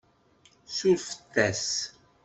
[0.77, 1.67] Surfet-as.